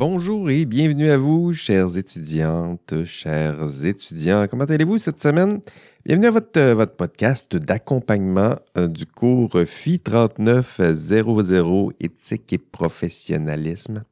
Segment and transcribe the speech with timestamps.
[0.00, 4.46] Bonjour et bienvenue à vous, chères étudiantes, chers étudiants.
[4.48, 5.60] Comment allez-vous cette semaine?
[6.06, 14.04] Bienvenue à votre, euh, podcast d'accompagnement euh, du cours FI 3900 Éthique et professionnalisme.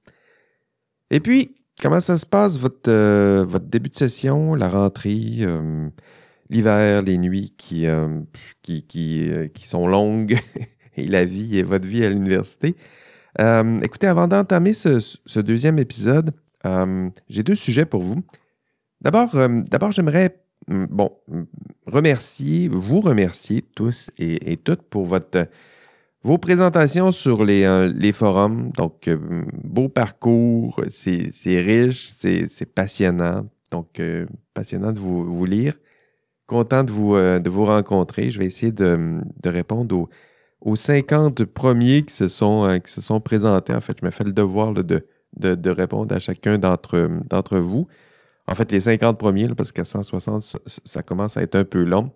[1.11, 5.47] Et puis, comment ça se passe votre, euh, votre début de session, la rentrée,
[6.51, 7.87] l'hiver, les nuits qui
[9.65, 10.39] sont longues
[10.99, 12.77] et la vie et votre vie à l'université?
[13.41, 16.33] Euh, écoutez, avant d'entamer ce, deuxième épisode,
[16.67, 18.23] euh, j'ai deux sujets pour vous.
[19.01, 21.43] D'abord, euh, d'abord j'aimerais mm, bon, mm,
[21.87, 25.47] remercier, vous remercier tous et, toutes pour votre,
[26.25, 28.71] vos présentations sur les, les forums.
[28.73, 29.09] Donc,
[29.63, 33.47] beau parcours, c'est riche, c'est passionnant.
[33.71, 34.03] Donc,
[34.53, 35.75] passionnant de vous, vous, lire.
[36.47, 38.31] Content de vous, de vous rencontrer.
[38.31, 40.09] Je vais essayer de, de répondre aux
[40.61, 43.75] aux 50 premiers qui se sont, euh, qui se sont présentés.
[43.75, 45.05] En fait, je me fais le devoir de,
[45.37, 47.87] de, répondre à chacun d'entre vous.
[48.47, 52.13] En fait, les 50 premiers, parce qu'à 160, ça, commence à être un peu long.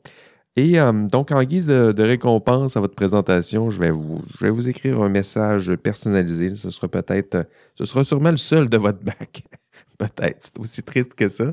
[0.56, 4.50] Et euh, donc, en guise de, récompense à votre présentation, je vais, vous, je vais
[4.50, 6.54] vous écrire un message personnalisé.
[6.54, 9.44] Ce sera peut-être, ce sera sûrement le seul de votre bac.
[9.98, 10.38] peut-être.
[10.40, 11.52] C'est aussi triste que ça.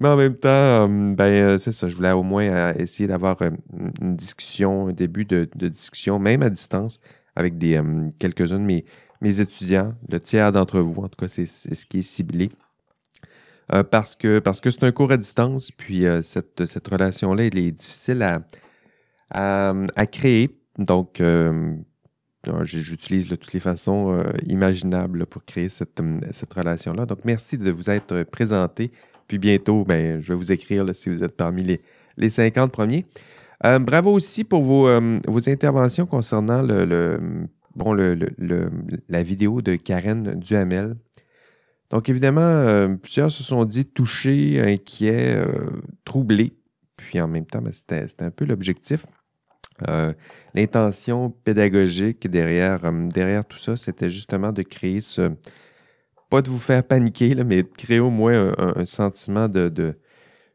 [0.00, 1.88] Mais en même temps, euh, ben, euh, c'est ça.
[1.90, 6.48] Je voulais au moins euh, essayer d'avoir une discussion, un début de, discussion, même à
[6.48, 6.98] distance,
[7.36, 7.80] avec des
[8.18, 8.86] quelques-uns de mes,
[9.20, 9.94] mes étudiants.
[10.08, 12.50] Le tiers d'entre vous, en tout cas, c'est ce qui est ciblé.
[13.90, 17.70] parce que parce que c'est un cours à distance, puis cette, cette relation-là, elle est
[17.70, 18.42] difficile à,
[19.30, 20.58] à, créer.
[20.78, 21.22] Donc,
[22.62, 26.00] j'utilise toutes les façons imaginables pour créer cette,
[26.32, 27.06] cette relation-là.
[27.06, 28.90] Donc, merci de vous être présenté
[29.30, 31.80] puis bientôt, ben, je vais vous écrire si vous êtes parmi les,
[32.16, 33.06] les 50 premiers.
[33.64, 36.62] Euh, bravo aussi pour vos, euh, interventions concernant
[39.08, 40.96] la vidéo de Karen Duhamel.
[41.90, 45.40] Donc, évidemment, euh, plusieurs se sont dit touchés, inquiets,
[46.04, 46.52] troublés.
[46.96, 49.06] Puis en même temps, ben, c'était un peu l'objectif.
[50.54, 52.80] L'intention pédagogique derrière,
[53.14, 55.30] derrière tout ça, c'était justement de créer ce,
[56.30, 59.94] pas de vous faire paniquer, mais de créer au moins un, sentiment de,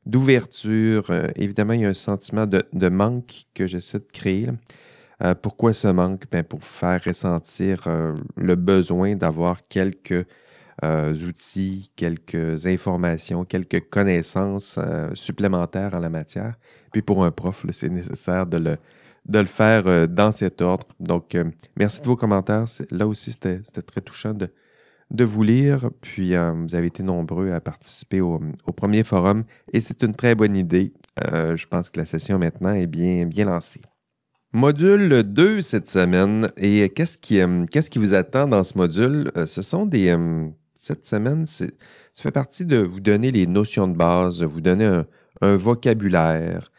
[0.06, 1.06] d'ouverture.
[1.09, 4.47] Euh, évidemment, il y a un sentiment de, manque que j'essaie de créer.
[5.24, 6.24] Euh, pourquoi ce manque?
[6.31, 10.25] Ben, pour faire ressentir euh, le besoin d'avoir quelques
[10.84, 14.78] outils, quelques informations, quelques connaissances
[15.13, 16.56] supplémentaires en la matière.
[16.92, 18.78] Puis pour un prof, c'est nécessaire de le,
[19.25, 20.86] de le faire dans cet ordre.
[21.00, 21.36] Donc,
[21.78, 22.66] merci de vos commentaires.
[22.92, 24.50] Là aussi, c'était très touchant de,
[25.12, 25.90] de vous lire.
[26.02, 28.40] Puis euh, vous avez été nombreux à participer au,
[28.76, 29.44] premier forum
[29.74, 30.94] et c'est une très bonne idée.
[31.32, 33.82] Euh, je pense que la session maintenant est bien, lancée.
[34.54, 36.48] Module 2 cette semaine.
[36.58, 39.32] Et qu'est-ce qui, euh, qu'est-ce qui vous attend dans ce module?
[39.46, 40.16] ce sont des.
[40.76, 41.66] cette semaine, ça
[42.16, 45.02] fait partie de vous donner les notions de base, vous donner
[45.42, 46.72] un vocabulaire,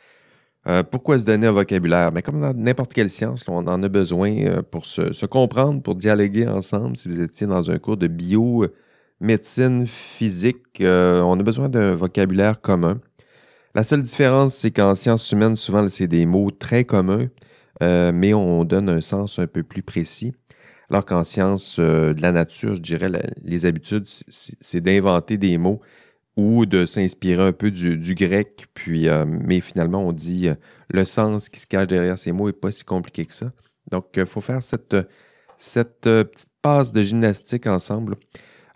[0.68, 2.10] euh, pourquoi se donner un vocabulaire?
[2.10, 5.94] Mais comme dans n'importe quelle science, on en a besoin euh, pour se, comprendre, pour
[5.94, 6.96] dialoguer ensemble.
[6.96, 8.74] Si vous étiez dans un cours de bio, euh,
[9.20, 13.00] médecine, physique, on a besoin d'un vocabulaire commun.
[13.74, 17.28] La seule différence, c'est qu'en sciences humaines, souvent, c'est des mots très communs,
[17.80, 20.34] mais on donne un sens un peu plus précis.
[20.90, 23.10] Alors qu'en sciences de la nature, je dirais,
[23.42, 25.80] les habitudes, c'est d'inventer des mots
[26.36, 30.54] ou de s'inspirer un peu du, grec, puis, euh, mais finalement, on dit euh,
[30.90, 33.52] le sens qui se cache derrière ces mots n'est pas si compliqué que ça.
[33.90, 34.96] Donc, il faut faire cette,
[35.56, 38.16] cette petite passe de gymnastique ensemble.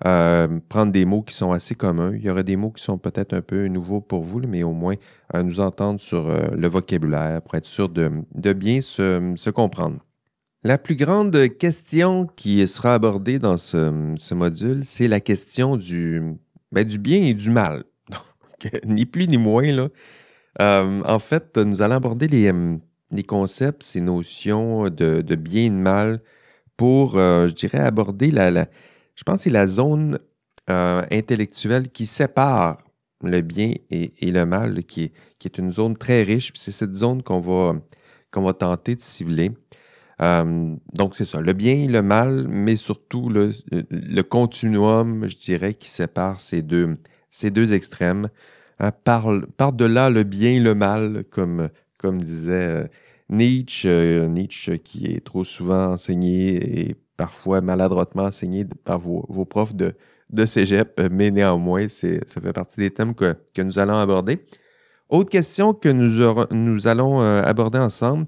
[0.06, 2.14] Euh, prendre des mots qui sont assez communs.
[2.14, 4.72] Il y aura des mots qui sont peut-être un peu nouveaux pour vous, mais au
[4.72, 4.94] moins
[5.34, 8.10] nous entendre sur le vocabulaire pour être sûr de,
[8.54, 9.98] bien se, se, comprendre.
[10.64, 16.22] La plus grande question qui sera abordée dans ce, ce module, c'est la question du,
[16.72, 17.84] ben, du bien et du mal.
[18.84, 19.72] ni plus ni moins.
[19.72, 19.88] Là.
[20.60, 22.76] Euh, en fait, nous allons aborder les, euh,
[23.10, 26.22] les concepts, ces notions de, bien et de mal
[26.76, 28.66] pour, euh, je dirais, aborder la,
[29.14, 30.18] je pense c'est la zone
[30.68, 32.78] intellectuelle qui sépare
[33.24, 36.52] le bien et, le mal, qui, est, qui, est, une zone très riche.
[36.54, 37.74] c'est cette zone qu'on va,
[38.30, 39.50] qu'on va tenter de cibler.
[40.22, 45.74] Euh, donc, c'est ça, le bien et le mal, mais surtout le, continuum, je dirais,
[45.74, 46.98] qui sépare ces deux,
[47.30, 48.28] ces deux extrêmes.
[48.78, 51.68] Hein, par, par-delà le bien et le mal, comme,
[51.98, 52.86] comme disait euh,
[53.28, 59.74] Nietzsche, euh, Nietzsche qui est trop souvent enseigné et parfois maladroitement enseigné par vos, profs
[59.74, 59.94] de,
[60.30, 64.46] de cégep, mais néanmoins, ça fait partie des thèmes que, que nous allons aborder.
[65.10, 66.22] Autre question que nous,
[66.52, 68.26] nous allons aborder ensemble,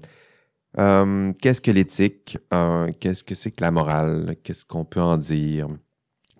[0.79, 2.37] euh, qu'est-ce que l'éthique?
[2.53, 4.35] Euh, qu'est-ce que c'est que la morale?
[4.43, 5.67] Qu'est-ce qu'on peut en dire?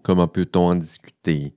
[0.04, 1.56] Comment peut-on en discuter?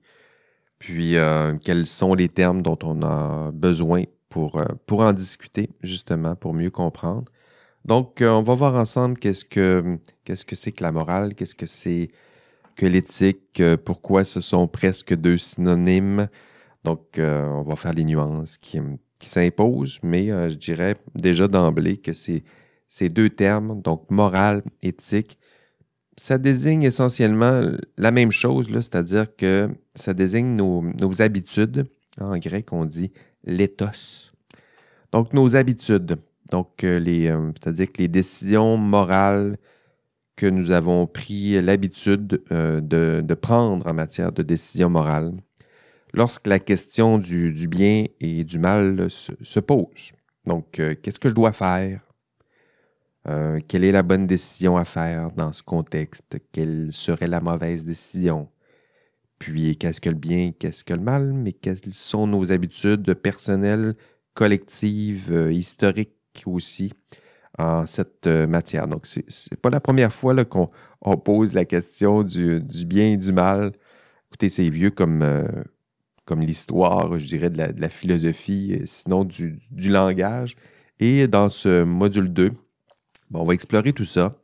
[0.79, 5.69] Puis, euh, quels sont les termes dont on a besoin pour, euh, pour en discuter,
[5.81, 7.31] justement, pour mieux comprendre?
[7.85, 11.65] Donc, on va voir ensemble qu'est-ce que qu'est-ce que c'est que la morale, qu'est-ce que
[11.65, 12.09] c'est
[12.75, 16.27] que l'éthique, pourquoi ce sont presque deux synonymes.
[16.83, 18.79] Donc, on va faire les nuances qui,
[19.19, 22.43] qui s'imposent, mais je dirais déjà d'emblée que c'est
[22.89, 25.37] ces deux termes, donc morale, éthique,
[26.17, 31.85] ça désigne essentiellement la même chose, c'est-à-dire que ça désigne nos, habitudes.
[32.19, 33.11] En grec, on dit
[33.43, 34.33] l'éthos.
[35.11, 36.17] Donc, nos habitudes.
[36.53, 39.57] Euh, euh, c'est-à-dire que les décisions morales
[40.35, 45.33] que nous avons pris l'habitude euh, de, prendre en matière de décision morale
[46.13, 50.13] lorsque la question du, bien et du mal se pose.
[50.45, 52.06] Donc, qu'est-ce que je dois faire?
[53.29, 56.37] Euh, quelle est la bonne décision à faire dans ce contexte?
[56.51, 58.49] Quelle serait la mauvaise décision?
[59.39, 61.33] Puis, qu'est-ce que le bien, qu'est-ce que le mal?
[61.33, 63.95] Mais quelles sont nos habitudes personnelles,
[64.33, 66.11] collectives, euh, historiques
[66.45, 66.93] aussi
[67.57, 68.87] en cette euh, matière?
[68.87, 70.69] Donc, ce n'est pas la première fois qu'on
[71.17, 73.73] pose la question du, bien et du mal.
[74.29, 75.23] Écoutez, c'est vieux comme,
[76.31, 80.55] l'histoire, je dirais, de la, philosophie, sinon du, du langage.
[80.99, 82.51] Et dans ce module 2,
[83.33, 84.35] on va explorer tout ça.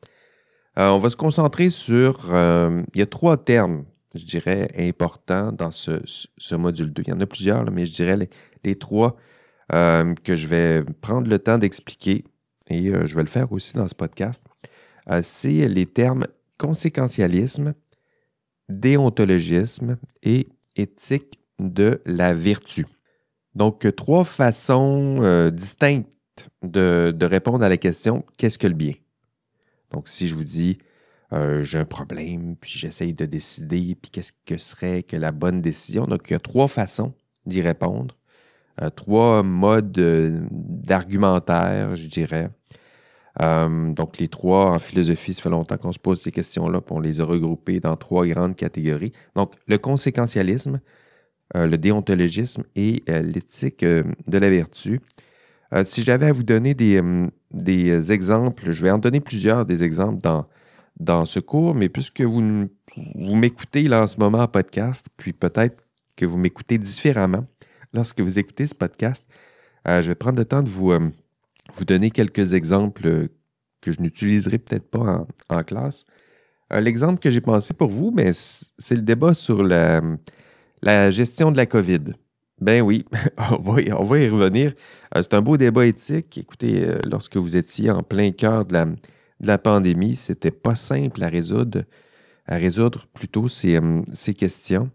[0.77, 2.29] Euh, on va se concentrer sur...
[2.31, 3.85] Euh, il y a trois termes,
[4.15, 7.03] je dirais, importants dans ce, module 2.
[7.05, 8.17] Il y en a plusieurs, mais je dirais
[8.63, 9.15] les, trois
[9.73, 12.23] euh, que je vais prendre le temps d'expliquer
[12.69, 14.41] et je vais le faire aussi dans ce podcast.
[15.21, 16.25] C'est les termes
[16.57, 17.73] conséquentialisme,
[18.69, 20.47] déontologisme et
[20.77, 22.87] éthique de la vertu.
[23.53, 26.12] Donc, trois façons distinctes
[26.61, 28.93] de, répondre à la question qu'est-ce que le bien?
[29.91, 30.77] Donc, si je vous dis
[31.33, 35.61] euh, j'ai un problème, puis j'essaye de décider, puis qu'est-ce que serait que la bonne
[35.61, 36.05] décision?
[36.05, 37.13] Donc, il y a trois façons
[37.45, 38.15] d'y répondre,
[38.81, 42.49] euh, trois modes euh, d'argumentaire, je dirais.
[43.39, 46.99] donc, les trois en philosophie, ça fait longtemps qu'on se pose ces questions-là, puis on
[46.99, 49.11] les a regroupées dans trois grandes catégories.
[49.35, 50.81] Donc, le conséquentialisme,
[51.55, 55.01] le déontologisme et l'éthique de la vertu.
[55.73, 59.65] Euh, si j'avais à vous donner des, euh, des, exemples, je vais en donner plusieurs
[59.65, 60.45] des exemples dans,
[60.99, 65.33] dans ce cours, mais puisque vous, vous m'écoutez là en ce moment en podcast, puis
[65.33, 65.83] peut-être
[66.15, 67.45] que vous m'écoutez différemment
[67.91, 69.25] lorsque vous écoutez ce podcast,
[69.87, 73.29] euh, je vais prendre le temps de vous, vous donner quelques exemples
[73.81, 76.05] que je n'utiliserai peut-être pas en, classe.
[76.71, 78.15] L'exemple que j'ai pensé pour vous,
[78.77, 82.13] c'est le débat sur la gestion de la COVID.
[82.63, 83.05] Ben oui,
[83.37, 84.73] on va, y revenir.
[85.15, 86.37] Euh, c'est un beau débat éthique.
[86.37, 88.95] Écoutez, euh, lorsque vous étiez en plein cœur de la, de
[89.41, 91.83] la pandémie, c'était pas simple à résoudre,
[92.47, 94.01] à résoudre plutôt ces, euh,
[94.37, 94.89] questions.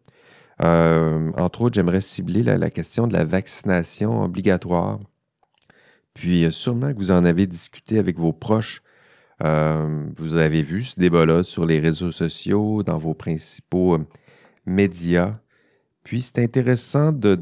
[0.58, 4.98] entre autres, j'aimerais cibler la, question de la vaccination obligatoire.
[6.14, 8.82] Puis sûrement que vous en avez discuté avec vos proches.
[9.40, 13.98] vous avez vu ce débat-là sur les réseaux sociaux, dans vos principaux
[14.64, 15.38] médias.
[16.08, 17.34] Puis c'est intéressant de,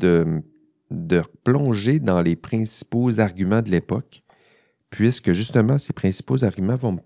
[0.91, 4.25] de, plonger dans les principaux arguments de l'époque,
[4.91, 6.97] puisque justement ces principaux arguments vont,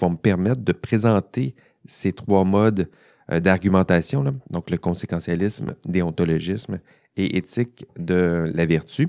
[0.00, 1.54] vont me permettre de présenter
[1.86, 2.90] ces trois modes
[3.30, 6.80] euh, d'argumentation, donc le conséquentialisme, déontologisme
[7.16, 9.06] et éthique de la vertu.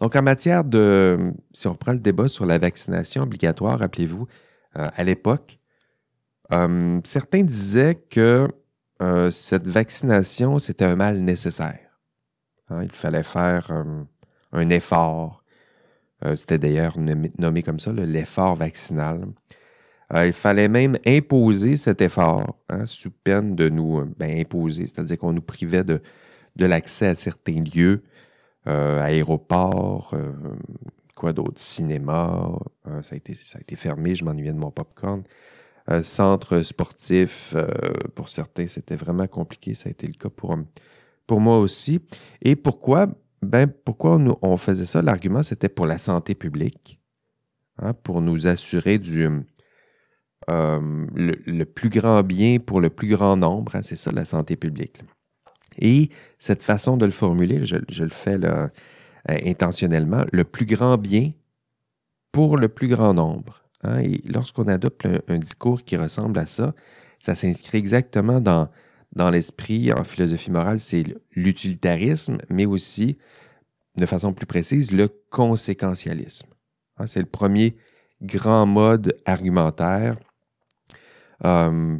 [0.00, 4.26] Donc en matière de, si on prend le débat sur la vaccination obligatoire, rappelez-vous,
[4.78, 5.58] euh, à l'époque,
[6.50, 8.48] euh, certains disaient que
[9.02, 11.98] euh, cette vaccination, c'était un mal nécessaire.
[12.68, 14.04] Hein, il fallait faire euh,
[14.52, 15.42] un effort.
[16.24, 19.26] Euh, c'était d'ailleurs nommé comme ça, l'effort vaccinal.
[20.14, 25.32] il fallait même imposer cet effort, hein, sous peine de nous ben, imposer, c'est-à-dire qu'on
[25.32, 26.00] nous privait de,
[26.56, 28.04] l'accès à certains lieux,
[28.66, 30.14] aéroports,
[31.16, 32.52] quoi d'autre, cinéma,
[33.10, 35.24] été, ça a été fermé, je m'ennuyais de mon popcorn.
[35.90, 37.66] Euh, centre sportif, euh,
[38.14, 39.74] pour certains, c'était vraiment compliqué.
[39.74, 40.56] Ça a été le cas pour,
[41.26, 42.00] pour moi aussi.
[42.40, 43.08] Et pourquoi?
[43.42, 45.02] Ben, pourquoi on, faisait ça?
[45.02, 47.00] L'argument, c'était pour la santé publique,
[47.78, 49.26] hein, pour nous assurer du,
[50.50, 53.74] euh, le, plus grand bien pour le plus grand nombre.
[53.74, 55.02] Hein, c'est ça, la santé publique.
[55.78, 58.38] Et cette façon de le formuler, je, le fais
[59.26, 61.32] intentionnellement, le plus grand bien
[62.30, 63.61] pour le plus grand nombre.
[63.82, 66.74] Hein, et lorsqu'on adopte un, discours qui ressemble à ça,
[67.20, 68.68] ça s'inscrit exactement dans,
[69.30, 73.18] l'esprit en philosophie morale, c'est l'utilitarisme, mais aussi,
[73.96, 76.48] de façon plus précise, le conséquentialisme.
[76.98, 77.76] Hein, c'est le premier
[78.22, 80.16] grand mode argumentaire.
[81.44, 81.98] Euh,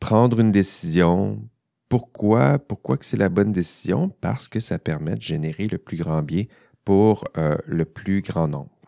[0.00, 1.40] prendre une décision.
[1.88, 2.58] Pourquoi?
[2.58, 4.08] Pourquoi que c'est la bonne décision?
[4.20, 6.44] Parce que ça permet de générer le plus grand bien
[6.84, 8.79] pour euh, le plus grand nombre.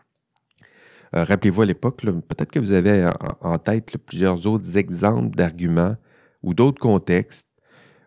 [1.15, 3.09] Euh, rappelez-vous à l'époque, peut-être que vous avez
[3.41, 5.95] en, tête plusieurs autres exemples d'arguments
[6.41, 7.47] ou d'autres contextes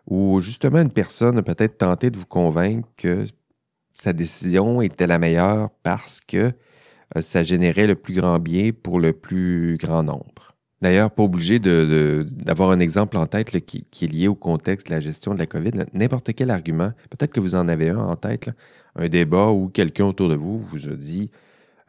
[0.05, 3.25] où justement une personne a peut-être tenté de vous convaincre que
[3.93, 6.51] sa décision était la meilleure parce que
[7.15, 10.55] euh, ça générait le plus grand bien pour le plus grand nombre.
[10.81, 14.99] D'ailleurs, pas obligé d'avoir un exemple en tête qui, est lié au contexte de la
[14.99, 15.71] gestion de la COVID.
[15.93, 18.51] N'importe quel argument, peut-être que vous en avez un en tête,
[18.95, 21.31] un débat où quelqu'un autour de vous vous a dit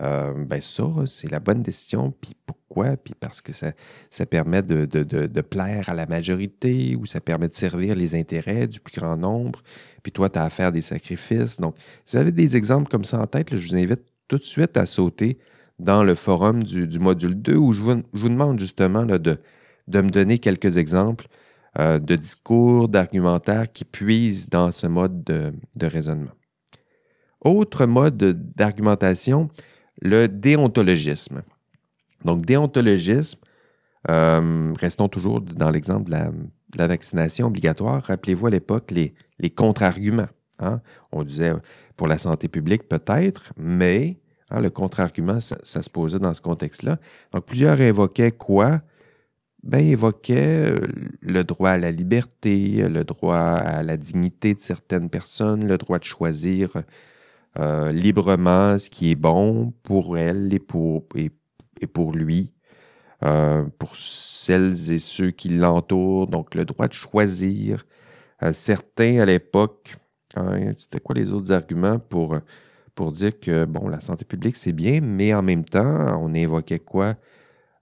[0.00, 2.12] euh, ben ça, c'est la bonne décision.
[2.20, 2.96] Puis pourquoi?
[2.96, 3.72] Puis parce que ça,
[4.10, 8.66] ça permet de, de, plaire à la majorité ou ça permet de servir les intérêts
[8.68, 9.62] du plus grand nombre.
[10.02, 11.56] Puis toi, tu as à faire des sacrifices.
[11.56, 11.74] Donc,
[12.04, 14.76] si vous avez des exemples comme ça en tête, je vous invite tout de suite
[14.76, 15.38] à sauter
[15.78, 19.38] dans le forum du, module 2 où je vous, demande justement là, de,
[19.86, 21.26] de me donner quelques exemples
[21.78, 26.32] euh, de discours, d'argumentaires qui puisent dans ce mode de, de raisonnement.
[27.40, 28.16] Autre mode
[28.56, 29.48] d'argumentation,
[30.00, 31.42] le déontologisme.
[32.24, 33.38] Donc, déontologisme,
[34.10, 36.16] euh, restons toujours dans l'exemple de
[36.76, 38.02] la, vaccination obligatoire.
[38.04, 40.28] Rappelez-vous à l'époque les, contre-arguments.
[40.58, 40.80] Hein.
[41.12, 41.52] On disait
[41.96, 44.18] pour la santé publique peut-être, mais
[44.50, 46.98] hein, le contre-argument, ça, se posait dans ce contexte-là.
[47.32, 48.80] Donc, plusieurs évoquaient quoi?
[49.64, 50.86] Ben, évoquaient euh,
[51.20, 55.98] le droit à la liberté, le droit à la dignité de certaines personnes, le droit
[55.98, 56.70] de choisir
[57.58, 61.30] euh, librement ce qui est bon pour elle et pour, et,
[61.86, 62.52] pour lui,
[63.24, 67.84] euh, pour celles et ceux qui l'entourent, donc le droit de choisir.
[68.42, 69.96] Euh, certains à l'époque,
[70.36, 72.38] hein, c'était quoi les autres arguments pour,
[72.94, 76.80] pour dire que bon, la santé publique c'est bien, mais en même temps, on évoquait
[76.80, 77.14] quoi?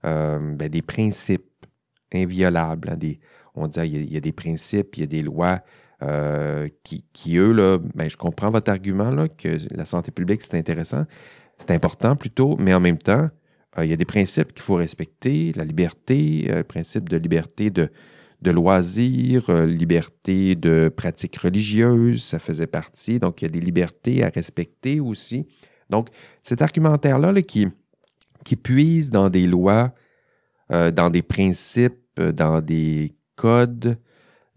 [0.03, 1.65] Ben, des principes
[2.13, 2.89] inviolables.
[2.91, 3.19] Hein, des,
[3.57, 5.61] on disait il y, a, des principes, il y a des lois
[6.03, 10.53] euh, qui, eux, là, ben, je comprends votre argument là, que la santé publique, c'est
[10.53, 11.05] intéressant,
[11.57, 13.29] c'est important plutôt, mais en même temps,
[13.77, 17.71] euh, il y a des principes qu'il faut respecter, la liberté, euh, principe de liberté
[17.71, 17.89] de,
[18.43, 23.17] de loisirs, liberté de pratiques religieuses, ça faisait partie.
[23.17, 25.47] Donc, il y a des libertés à respecter aussi.
[25.89, 26.09] Donc,
[26.43, 27.69] cet argumentaire-là là, qui,
[28.45, 29.95] qui puise dans des lois,
[30.69, 33.97] dans des principes, dans des codes,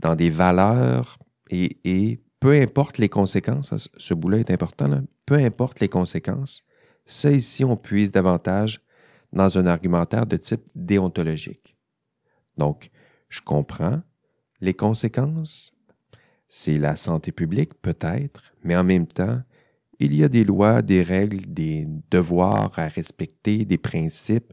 [0.01, 1.20] dans des valeurs,
[1.51, 6.63] et, peu importe les conséquences, hein, ce bout-là est important, peu importe les conséquences,
[7.05, 8.81] ça ici, on puise davantage
[9.33, 11.77] dans un argumentaire de type déontologique.
[12.57, 12.91] Donc,
[13.29, 14.01] je comprends
[14.61, 15.73] les conséquences,
[16.49, 19.43] c'est la santé publique peut-être, mais en même temps,
[19.99, 24.53] il y a des lois, des règles, des devoirs à respecter, des principes.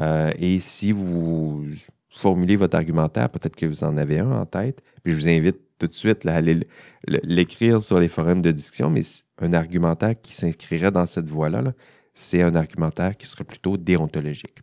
[0.00, 1.66] Euh, et si vous
[2.14, 5.56] formulez votre argumentaire, peut-être que vous en avez un en tête, puis je vous invite
[5.78, 6.60] tout de suite là, aller
[7.06, 9.02] l'écrire sur les forums de discussion, mais
[9.38, 11.72] un argumentaire qui s'inscrirait dans cette voie-là,
[12.14, 14.58] c'est un argumentaire qui serait plutôt déontologique.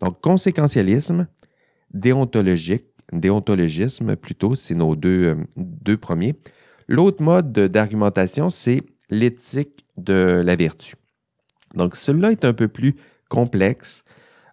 [0.00, 1.26] Donc, conséquentialisme,
[1.92, 6.34] déontologique, déontologisme plutôt, c'est nos deux, euh, deux premiers.
[6.88, 10.94] L'autre mode d'argumentation, c'est l'éthique de la vertu.
[11.74, 12.96] Donc, celui-là est un peu plus
[13.28, 14.04] complexe,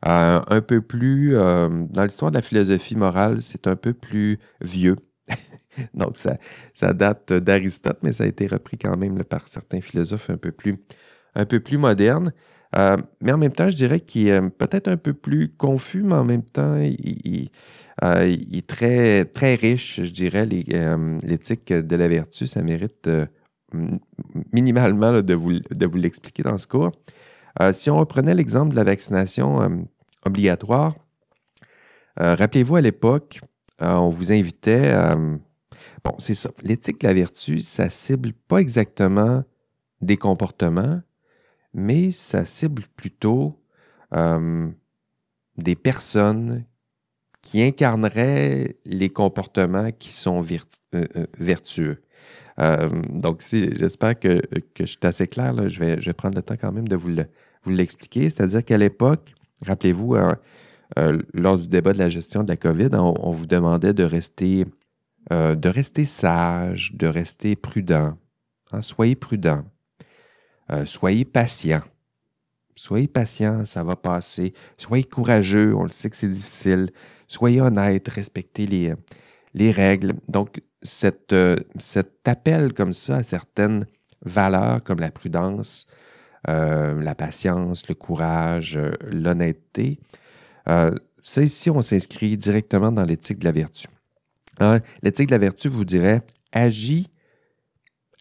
[0.07, 4.39] euh, un peu plus, euh, dans l'histoire de la philosophie morale, c'est un peu plus
[4.61, 4.95] vieux.
[5.93, 6.37] Donc, ça,
[6.73, 10.51] ça date d'Aristote, mais ça a été repris quand même par certains philosophes un peu
[10.51, 10.77] plus,
[11.35, 12.31] un peu plus modernes.
[12.77, 16.15] Euh, mais en même temps, je dirais qu'il est peut-être un peu plus confus, mais
[16.15, 17.49] en même temps, il,
[18.01, 20.45] est très, très riche, je dirais.
[20.45, 23.09] L'éthique de la vertu, ça mérite
[24.53, 26.91] minimalement de vous, de vous l'expliquer dans ce cours.
[27.73, 29.87] si on reprenait l'exemple de la vaccination
[30.27, 30.95] obligatoire,
[32.17, 33.41] rappelez-vous à l'époque,
[33.79, 34.93] on vous invitait
[36.03, 36.51] Bon, c'est ça.
[36.63, 39.43] L'éthique de la vertu, ça cible pas exactement
[40.01, 41.01] des comportements,
[41.73, 43.61] mais ça cible plutôt
[44.15, 44.69] euh,
[45.57, 46.65] des personnes
[47.41, 52.01] qui incarneraient les comportements qui sont euh, euh, vertueux.
[53.09, 54.41] donc, j'espère que,
[54.79, 55.69] je suis assez clair.
[55.69, 57.09] je, vais, prendre le temps quand même de vous
[57.69, 58.23] l'expliquer.
[58.23, 59.33] C'est-à-dire qu'à l'époque,
[59.65, 60.37] rappelez-vous, hein,
[61.33, 64.65] lors du débat de la gestion de la COVID, on vous demandait de rester
[65.33, 68.17] euh, de rester sage, de rester prudent.
[68.71, 69.65] Hein, soyez prudent.
[70.71, 71.81] Euh, soyez patient.
[72.75, 74.53] Soyez patient, ça va passer.
[74.77, 76.91] Soyez courageux, on le sait que c'est difficile.
[77.27, 78.93] Soyez honnête, respectez les,
[79.53, 80.13] les règles.
[80.29, 80.61] Donc,
[81.33, 83.85] euh, cet appel comme ça à certaines
[84.23, 85.87] valeurs comme la prudence,
[86.47, 89.99] la patience, le courage, l'honnêteté,
[91.27, 93.87] ça ici, on s'inscrit directement dans l'éthique de la vertu.
[94.59, 94.79] Hein?
[95.03, 96.21] L'éthique de la vertu vous dirait
[96.53, 97.09] agis,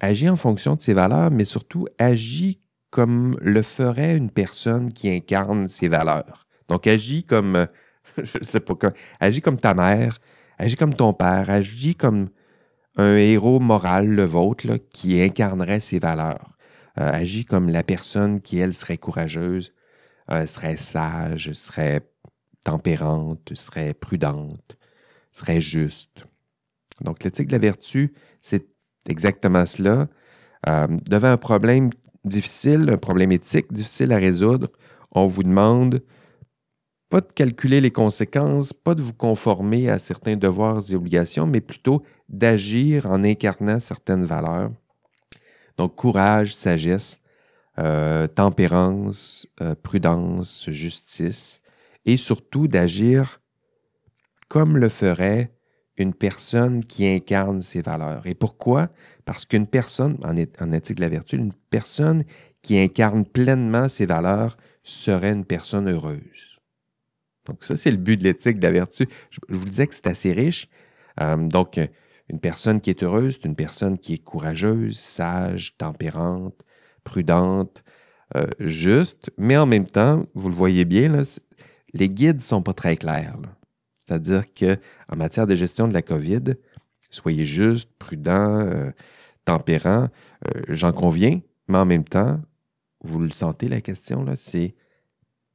[0.00, 5.09] agis en fonction de ses valeurs, mais surtout agis comme le ferait une personne qui
[5.09, 6.47] incarne ses valeurs.
[6.68, 7.68] Donc agis comme,
[8.18, 8.75] je sais pas,
[9.21, 10.18] agis comme ta mère,
[10.59, 12.28] agis comme ton père, agis comme
[12.97, 16.55] un héros moral, le vôtre, qui incarnerait ses valeurs.
[16.98, 19.72] Euh, agis comme la personne qui, elle, serait courageuse,
[20.30, 22.08] euh, serait sage, serait
[22.64, 24.76] tempérante, serait prudente,
[25.30, 26.26] serait juste.
[27.02, 28.66] Donc, l'éthique de la vertu, c'est
[29.08, 30.08] exactement cela.
[30.68, 31.90] Euh, devant un problème
[32.24, 34.70] difficile, un problème éthique difficile à résoudre,
[35.12, 36.02] on vous demande
[37.08, 41.60] pas de calculer les conséquences, pas de vous conformer à certains devoirs et obligations, mais
[41.60, 44.72] plutôt d'agir en incarnant certaines valeurs.
[45.78, 47.18] Donc, courage, sagesse,
[47.78, 51.61] euh, tempérance, euh, prudence, justice,
[52.06, 53.40] et surtout d'agir
[54.49, 55.52] comme le ferait
[55.97, 58.26] une personne qui incarne ces valeurs.
[58.26, 58.88] Et pourquoi?
[59.25, 62.25] Parce qu'une personne, en, éthique de la vertu, une personne
[62.62, 66.61] qui incarne pleinement ces valeurs serait une personne heureuse.
[67.47, 69.06] Donc ça, c'est le but de l'éthique de la vertu.
[69.30, 70.68] Je, vous disais que c'est assez riche.
[71.21, 71.78] Euh, donc,
[72.28, 76.54] une personne qui est heureuse, c'est une personne qui est courageuse, sage, tempérante,
[77.04, 77.85] prudente,
[78.37, 81.23] euh, juste, mais en même temps, vous le voyez bien,
[81.92, 83.38] les guides ne sont pas très clairs.
[84.04, 86.54] C'est-à-dire qu'en matière de gestion de la COVID,
[87.11, 88.90] soyez juste, prudent, euh,
[89.45, 90.09] tempérant,
[90.47, 92.40] euh, j'en conviens, mais en même temps,
[93.02, 94.75] vous le sentez la question, là, c'est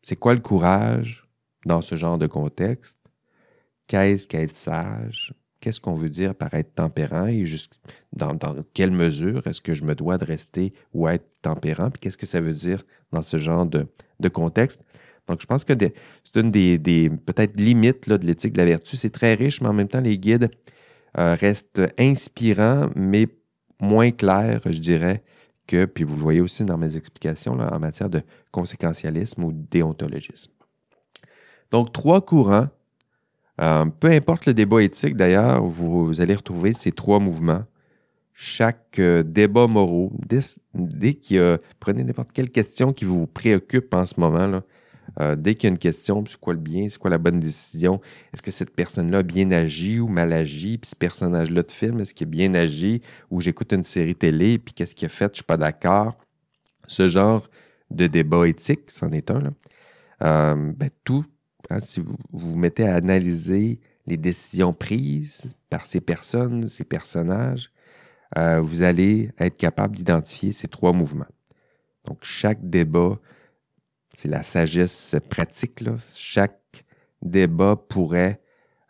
[0.04, 1.28] c'est quoi le courage
[1.66, 2.98] dans ce genre de contexte?
[3.88, 5.34] Qu'est-ce qu'être sage?
[5.62, 7.46] Qu'est-ce qu'on veut dire par être tempérant et
[8.12, 8.38] dans,
[8.74, 12.25] quelle mesure est-ce que je me dois de rester ou être tempérant, puis qu'est-ce que
[12.25, 13.88] ça veut dire dans ce genre de,
[14.29, 14.81] contexte.
[15.27, 18.98] Donc, je pense que c'est une des, peut-être limites de l'éthique de la vertu.
[18.98, 20.50] C'est très riche, mais en même temps, les guides
[21.18, 23.27] euh, restent inspirants, mais
[23.79, 25.24] moins clairs, je dirais,
[25.68, 30.51] que, puis vous le voyez aussi dans mes explications en matière de conséquentialisme ou déontologisme.
[31.72, 32.68] Donc, trois courants
[33.59, 37.64] euh, peu importe le débat éthique, d'ailleurs, vous, allez retrouver ces trois mouvements.
[38.33, 40.11] Chaque euh, débat moraux,
[40.74, 44.61] dès, qu'il y a, prenez n'importe quelle question qui vous préoccupe en ce moment,
[45.20, 47.40] euh, dès qu'il y a une question, c'est quoi le bien, c'est quoi la bonne
[47.40, 48.01] décision,
[48.33, 52.00] est-ce que cette personne-là a bien agi ou mal agi, puis ce personnage-là de film,
[52.00, 55.25] est-ce qu'il a bien agi, ou j'écoute une série télé, puis qu'est-ce qu'il a fait,
[55.25, 56.18] je ne suis pas d'accord.
[56.87, 57.48] Ce genre
[57.92, 59.53] de débat éthique, c'en est un.
[60.20, 61.25] Ben, tout
[61.69, 67.71] Hein, si vous, vous mettez à analyser les décisions prises par ces personnes, ces personnages,
[68.37, 71.25] euh, vous allez être capable d'identifier ces trois mouvements.
[72.05, 73.19] Donc, chaque débat,
[74.13, 75.83] c'est la sagesse pratique,
[76.15, 76.85] chaque
[77.21, 78.41] débat pourrait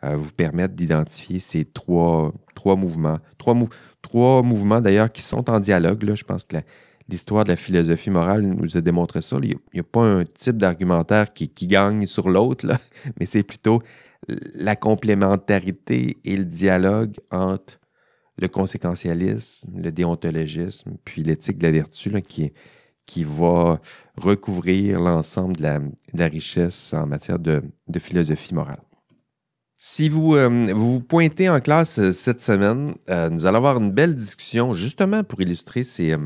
[0.04, 2.32] euh, vous permettre d'identifier ces trois,
[2.64, 3.18] mouvements.
[3.38, 6.14] Trois, mouvements d'ailleurs qui sont en dialogue.
[6.14, 6.62] Je pense que la,
[7.08, 9.38] l'histoire de la philosophie morale nous a démontré ça.
[9.42, 12.66] Il n'y a, pas un type d'argumentaire qui, gagne sur l'autre,
[13.20, 13.82] mais c'est plutôt
[14.54, 17.80] la complémentarité et le dialogue entre
[18.38, 22.52] le conséquentialisme, le déontologisme, puis l'éthique de la vertu qui,
[23.04, 23.80] qui va
[24.16, 27.62] recouvrir l'ensemble de la, richesse en matière de
[27.98, 28.82] philosophie morale.
[29.84, 33.90] Si vous, euh, vous pointez en classe euh, cette semaine, euh, nous allons avoir une
[33.90, 36.16] belle discussion justement pour illustrer ces,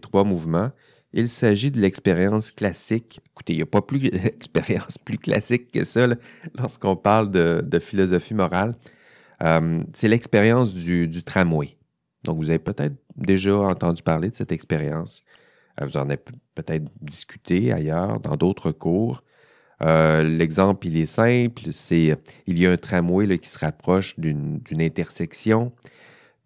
[0.00, 0.70] trois mouvements.
[1.12, 3.20] Il s'agit de l'expérience classique.
[3.32, 6.06] Écoutez, il n'y a pas plus d'expérience plus classique que ça
[6.56, 8.76] lorsqu'on parle de, philosophie morale.
[9.40, 11.76] c'est l'expérience du, du, tramway.
[12.22, 15.24] Donc, vous avez peut-être déjà entendu parler de cette expérience.
[15.80, 16.22] vous en avez
[16.54, 19.24] peut-être discuté ailleurs, dans d'autres cours.
[19.82, 21.62] Euh, l'exemple, il est simple.
[21.72, 22.16] C'est
[22.46, 25.72] il y a un tramway qui se rapproche d'une intersection.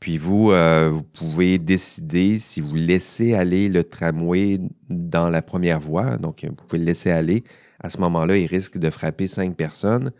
[0.00, 5.80] Puis vous, euh, vous pouvez décider si vous laissez aller le tramway dans la première
[5.80, 6.16] voie.
[6.16, 7.44] Donc, vous pouvez le laisser aller.
[7.80, 10.12] À ce moment-là, il risque de frapper cinq personnes.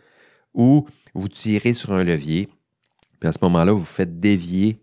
[0.53, 2.47] Ou vous tirez sur un levier.
[3.19, 4.81] Puis à ce moment-là, vous faites dévier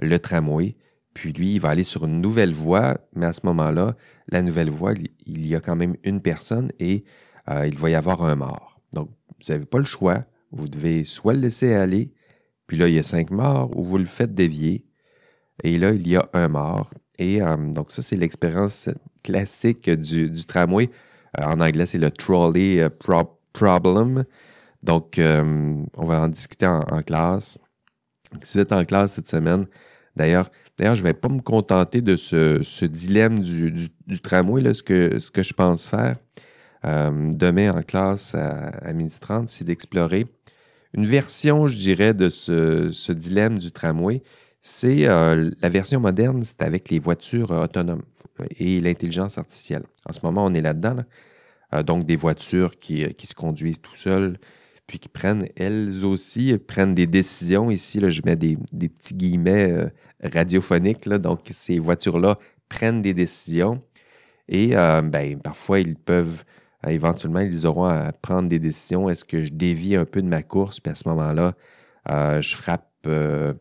[0.00, 0.76] le tramway.
[1.12, 2.98] Puis lui, il va aller sur une nouvelle voie.
[3.14, 3.96] Mais à ce moment-là,
[4.28, 4.94] la nouvelle voie,
[5.26, 7.04] il y a quand même une personne et
[7.50, 8.80] euh, il va y avoir un mort.
[8.92, 10.24] Donc, vous n'avez pas le choix.
[10.50, 12.12] Vous devez soit le laisser aller,
[12.66, 14.86] puis là, il y a cinq morts, ou vous le faites dévier,
[15.64, 16.90] et là, il y a un mort.
[17.18, 18.88] Et euh, donc, ça, c'est l'expérience
[19.22, 20.90] classique du, tramway.
[21.38, 22.88] Euh, en anglais, c'est le trolley
[23.52, 24.24] problem.
[24.82, 27.58] Donc, on va en discuter en, classe.
[28.42, 29.66] Si vous êtes en classe cette semaine,
[30.14, 35.42] d'ailleurs, D'ailleurs, je ne vais pas me contenter de ce, dilemme du, tramway, ce que
[35.42, 36.16] je pense faire.
[36.84, 40.26] Demain en classe à, à Midi 30, c'est d'explorer
[40.94, 44.22] une version, je dirais, de ce, dilemme du tramway.
[44.62, 48.02] C'est la version moderne, c'est avec les voitures autonomes
[48.58, 49.82] et l'intelligence artificielle.
[50.08, 50.96] En ce moment, on est là-dedans.
[51.84, 54.38] donc, des voitures qui, se conduisent tout seules,
[54.86, 57.70] puis qui prennent, elles aussi, prennent des décisions.
[57.70, 59.88] Ici, je mets des, petits guillemets euh,
[60.22, 61.08] radiophoniques.
[61.08, 63.82] Donc, ces voitures-là prennent des décisions.
[64.48, 66.53] Et euh, ben, parfois, ils peuvent, euh,
[66.88, 69.08] éventuellement, ils auront à prendre des décisions.
[69.08, 70.80] Est-ce que je dévie un peu de ma course?
[70.80, 71.54] Puis à ce moment-là,
[72.40, 73.54] je frappe, je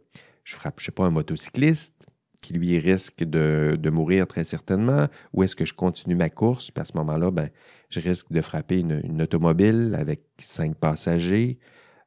[0.46, 2.04] frappe, je sais pas, un motocycliste
[2.44, 6.70] qui lui risque de, mourir très certainement, ou est-ce que je continue ma course?
[6.70, 7.50] Puis à ce moment-là, ben,
[7.90, 11.58] je risque de frapper une, automobile avec cinq passagers.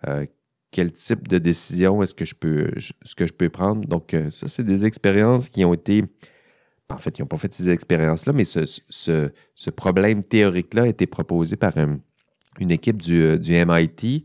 [0.06, 0.26] Euh,
[0.70, 3.88] quel type de décision est-ce que je peux, ce que je peux prendre?
[3.88, 6.04] Donc, euh, ça, c'est des expériences qui ont été.
[6.88, 11.56] En fait, ils n'ont pas fait ces expériences-là, mais ce, problème théorique-là a été proposé
[11.56, 11.86] par euh,
[12.60, 14.24] une équipe du, MIT,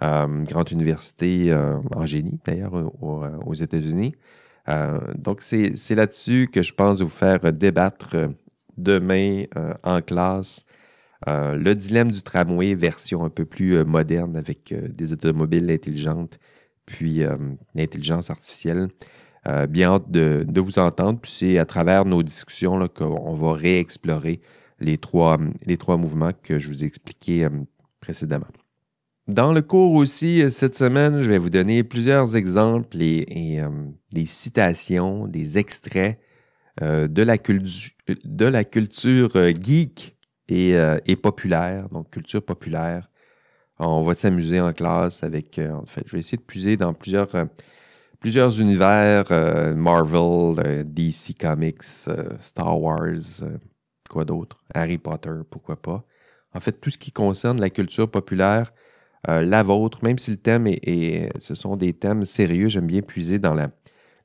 [0.00, 1.54] grande université
[1.94, 4.14] en génie, d'ailleurs, aux, États-Unis.
[5.16, 8.16] donc, c'est là-dessus que je pense vous faire débattre
[8.76, 9.44] demain
[9.84, 10.64] en classe
[11.28, 15.70] euh, le dilemme du tramway, version un peu plus euh, moderne avec euh, des automobiles
[15.70, 16.38] intelligentes,
[16.84, 17.22] puis
[17.76, 18.88] l'intelligence artificielle.
[19.68, 21.18] Bien hâte de, vous entendre.
[21.20, 24.40] Puis c'est à travers nos discussions qu'on va réexplorer
[24.80, 27.48] les trois, les trois mouvements que je vous ai expliqués
[28.00, 28.46] précédemment.
[29.28, 33.60] Dans le cours aussi, cette semaine, je vais vous donner plusieurs exemples et,
[34.12, 36.18] des citations, des extraits
[36.80, 40.16] de, la culture geek
[40.52, 43.08] euh, et, populaire, donc culture populaire.
[43.78, 46.92] On va s'amuser en classe avec, euh, en fait, je vais essayer de puiser dans
[46.92, 47.44] plusieurs, euh,
[48.22, 49.24] plusieurs univers,
[49.76, 51.82] Marvel, DC Comics,
[52.38, 53.42] Star Wars,
[54.08, 56.04] quoi d'autre, Harry Potter, pourquoi pas?
[56.54, 58.72] En fait, tout ce qui concerne la culture populaire,
[59.26, 63.38] la vôtre, même si le thème est, ce sont des thèmes sérieux, j'aime bien puiser
[63.38, 63.70] dans la,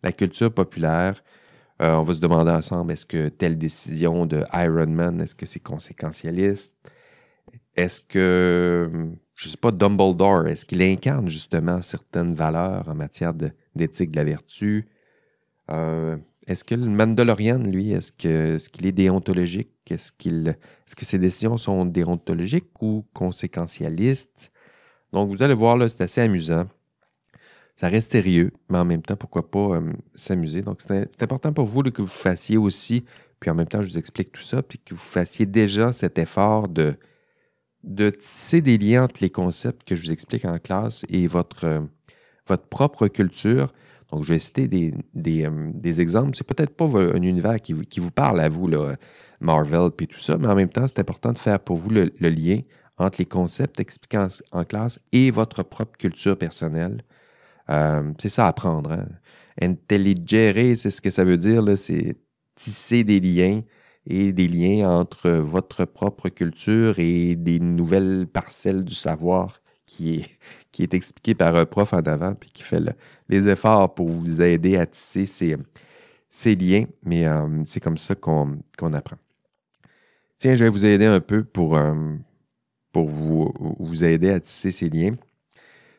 [0.03, 1.23] la culture populaire.
[1.81, 5.45] Euh, on va se demander ensemble, est-ce que telle décision de Iron Man, est-ce que
[5.45, 6.73] c'est conséquentialiste?
[7.75, 8.89] Est-ce que,
[9.35, 13.33] je ne sais pas, Dumbledore, est-ce qu'il incarne justement certaines valeurs en matière
[13.77, 14.87] d'éthique de, la vertu?
[15.71, 19.71] Euh, est-ce que le Mandalorian, lui, est-ce qu'il est, déontologique?
[19.89, 24.51] Est-ce est-ce que ses décisions sont déontologiques ou conséquentialistes?
[25.13, 26.67] Donc, vous allez voir, là, c'est assez amusant
[27.77, 30.63] ça reste sérieux, mais en même temps, pourquoi pas euh, s'amuser?
[30.63, 33.05] Donc, c'est important pour vous que vous fassiez aussi,
[33.39, 36.17] puis en même temps, je vous explique tout ça, puis que vous fassiez déjà cet
[36.17, 36.95] effort de,
[37.83, 41.65] de tisser des liens entre les concepts que je vous explique en classe et votre,
[41.65, 41.81] euh,
[42.47, 43.73] votre propre culture.
[44.11, 46.35] Donc, je vais citer des, des, euh, des exemples.
[46.35, 48.95] C'est peut-être pas un univers qui, vous parle à vous, là,
[49.39, 52.11] Marvel, puis tout ça, mais en même temps, c'est important de faire pour vous le,
[52.19, 52.61] lien
[52.97, 57.01] entre les concepts expliqués en classe et votre propre culture personnelle.
[57.69, 58.91] Euh, c'est ça apprendre.
[58.91, 59.07] Hein?
[59.61, 62.17] Intelligere, c'est ce que ça veut dire, c'est
[62.55, 63.61] tisser des liens
[64.05, 70.29] et des liens entre votre propre culture et des nouvelles parcelles du savoir qui est,
[70.77, 72.79] qui est expliqué par un prof en avant, puis qui fait
[73.29, 76.85] les efforts pour vous aider à tisser ces, liens.
[77.03, 79.17] Mais euh, c'est comme ça qu'on apprend.
[80.37, 81.95] Tiens, je vais vous aider un peu pour, euh,
[82.91, 85.15] pour vous, vous aider à tisser ces liens.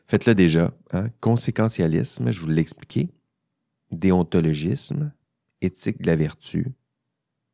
[0.07, 0.71] Faites-le déjà.
[0.93, 1.09] Hein?
[1.19, 3.09] Conséquentialisme, je vous l'ai expliqué.
[3.91, 5.11] Déontologisme,
[5.59, 6.67] éthique de la vertu,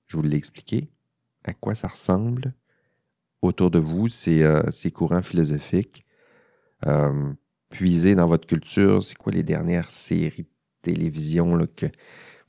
[0.05, 0.89] je vous l'ai expliqué.
[1.43, 2.53] À quoi ça ressemble?
[3.41, 4.61] Autour de vous, ces, euh,
[4.93, 6.04] courants philosophiques.
[6.85, 7.33] Euh,
[7.69, 10.49] puisez dans votre culture, c'est quoi les dernières séries de
[10.81, 11.87] télévision que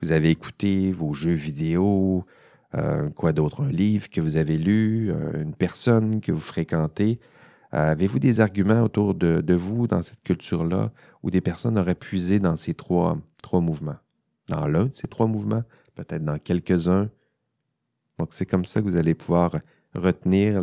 [0.03, 2.25] vous avez écoutées, vos jeux vidéo,
[2.75, 7.19] euh, quoi d'autre, un livre que vous avez lu, une personne que vous fréquentez?
[7.75, 12.39] Euh, avez-vous des arguments autour de, vous dans cette culture-là où des personnes auraient puisé
[12.39, 13.97] dans ces trois, trois mouvements?
[14.49, 17.11] Dans l'un de ces trois mouvements, peut-être dans quelques-uns.
[18.19, 19.57] Donc, c'est comme ça que vous allez pouvoir
[19.95, 20.63] retenir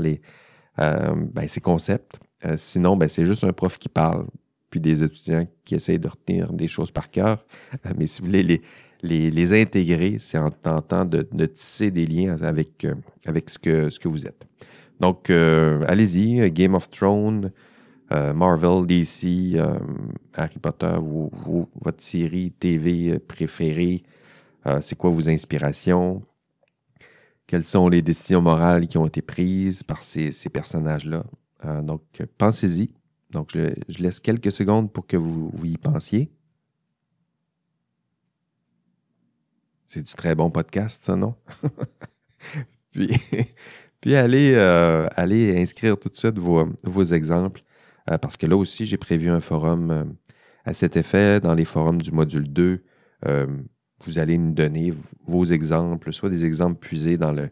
[0.80, 2.20] euh, ben, ces concepts.
[2.45, 4.25] Euh, sinon, ben, c'est juste un prof qui parle,
[4.69, 7.45] puis des étudiants qui essayent de retenir des choses par cœur.
[7.97, 8.62] mais si vous voulez
[9.03, 12.88] les, intégrer, c'est en tentant de, tisser des liens avec,
[13.25, 14.45] avec ce, que, vous êtes.
[14.99, 17.51] Donc, euh, allez-y, euh, Game of Thrones,
[18.12, 19.58] euh, Marvel, DC,
[20.34, 20.95] Harry Potter,
[21.82, 24.03] votre série TV préférée,
[24.79, 26.21] c'est quoi vos inspirations?
[27.47, 31.25] Quelles sont les décisions morales qui ont été prises par ces, personnages-là?
[31.84, 32.02] Donc,
[32.38, 32.93] pensez-y.
[33.30, 36.32] Donc, je, laisse quelques secondes pour que vous, y pensiez.
[39.88, 41.36] C'est du très bon podcast, ça, non?
[42.91, 43.10] Puis,
[44.02, 44.56] Puis allez,
[45.58, 47.63] inscrire tout de suite vos, vos exemples,
[48.06, 50.15] parce que là aussi, j'ai prévu un forum
[50.65, 52.84] à cet effet dans les forums du module 2
[54.06, 54.93] vous allez nous donner
[55.26, 57.49] vos exemples, soit des exemples puisés dans le,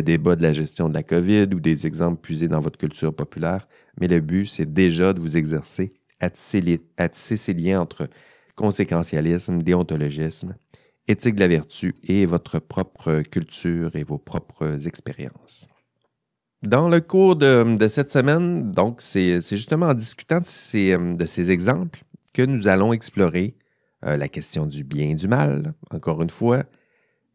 [0.00, 3.68] débat de la gestion de la COVID ou des exemples puisés dans votre culture populaire.
[4.00, 8.08] Mais le but, c'est déjà de vous exercer à tisser, ces liens entre
[8.54, 10.54] conséquentialisme, déontologisme,
[11.08, 15.66] éthique de la vertu et votre propre culture et vos propres expériences.
[16.62, 21.50] Dans le cours de, cette semaine, donc, c'est justement en discutant de ces, de ces
[21.50, 23.56] exemples que nous allons explorer
[24.04, 26.64] euh, la question du bien et du mal, encore une fois,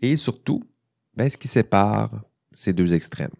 [0.01, 0.63] et surtout,
[1.15, 2.11] ben, ce qui sépare
[2.57, 3.31] ces deux extrêmes.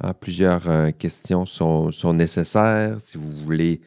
[0.00, 3.80] Ah, plusieurs euh, questions sont, nécessaires si vous voulez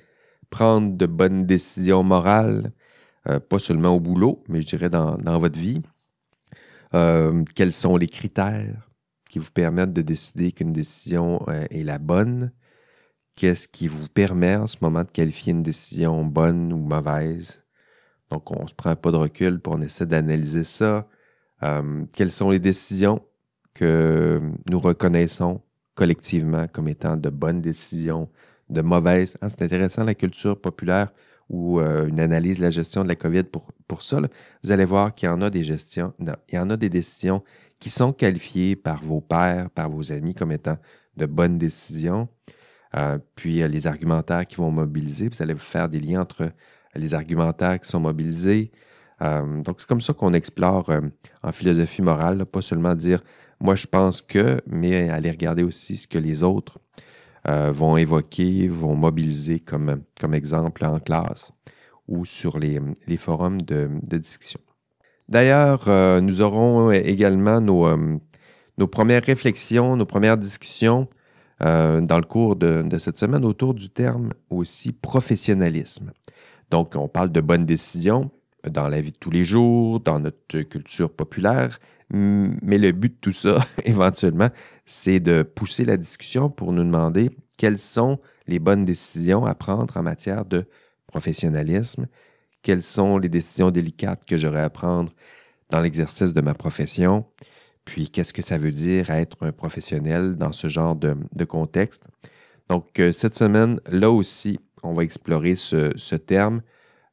[0.49, 2.71] prendre de bonnes décisions morales,
[3.27, 5.81] euh, pas seulement au boulot, mais je dirais dans, votre vie.
[7.55, 8.87] quels sont les critères
[9.29, 12.51] qui vous permettent de décider qu'une décision est la bonne?
[13.35, 17.63] Qu'est-ce qui vous permet en ce moment de qualifier une décision bonne ou mauvaise?
[18.29, 21.07] Donc, on ne se prend pas de recul, pour on essaie d'analyser ça.
[21.63, 23.21] Euh, quelles sont les décisions
[23.73, 25.62] que nous reconnaissons
[25.95, 28.29] collectivement comme étant de bonnes décisions,
[28.69, 29.36] de mauvaises.
[29.41, 31.12] Ah, c'est intéressant, la culture populaire
[31.49, 34.19] ou euh, une analyse de la gestion de la COVID pour, pour ça.
[34.63, 37.43] Vous allez voir qu'il y en a des gestions, il y en a des décisions
[37.79, 40.77] qui sont qualifiées par vos pairs, par vos amis comme étant
[41.17, 42.29] de bonnes décisions.
[42.95, 46.51] Euh, puis les argumentaires qui vont mobiliser, vous allez faire des liens entre
[46.95, 48.71] les argumentaires qui sont mobilisés.
[49.21, 51.01] Euh, donc, c'est comme ça qu'on explore euh,
[51.43, 53.23] en philosophie morale, pas seulement dire
[53.63, 56.80] moi je pense que, mais aller regarder aussi ce que les autres
[57.47, 61.52] euh, vont évoquer, vont mobiliser comme, comme exemple en classe
[62.08, 62.80] ou sur les,
[63.17, 64.60] forums de, discussion.
[65.30, 65.88] D'ailleurs,
[66.21, 67.88] nous aurons également nos,
[68.78, 71.08] nos, premières réflexions, nos premières discussions
[71.62, 76.12] dans le cours de, de, cette semaine autour du terme aussi professionnalisme.
[76.69, 78.32] Donc, on parle de bonnes décisions
[78.69, 83.19] dans la vie de tous les jours, dans notre culture populaire, mais le but de
[83.19, 84.49] tout ça, éventuellement,
[84.85, 89.95] c'est de pousser la discussion pour nous demander quelles sont les bonnes décisions à prendre
[89.97, 90.65] en matière de
[91.07, 92.07] professionnalisme,
[92.61, 95.11] quelles sont les décisions délicates que j'aurais à prendre
[95.69, 97.25] dans l'exercice de ma profession,
[97.85, 102.03] puis qu'est-ce que ça veut dire être un professionnel dans ce genre de, contexte.
[102.69, 106.61] Donc, euh, cette semaine, là aussi, on va explorer ce, terme.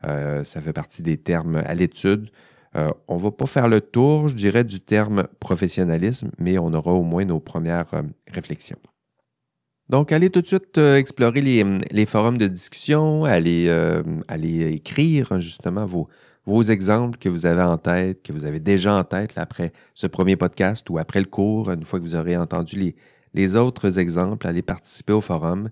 [0.04, 2.30] Euh, ça fait partie des termes à l'étude.
[2.76, 6.72] Euh, on ne va pas faire le tour, je dirais, du terme professionnalisme, mais on
[6.72, 8.78] aura au moins nos premières euh, réflexions.
[9.88, 13.66] Donc, allez tout de suite explorer les, forums de discussion, allez,
[14.72, 19.32] écrire justement vos, exemples que vous avez en tête, que vous avez déjà en tête
[19.36, 22.94] après ce premier podcast ou après le cours, une fois que vous aurez entendu
[23.34, 25.70] les, autres exemples, allez participer au forum.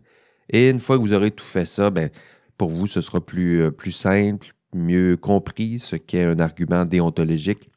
[0.50, 2.10] Et une fois que vous aurez tout fait ça, ben,
[2.58, 7.70] pour vous, ce sera euh, plus simple, mieux compris ce qu'est un argument déontologique,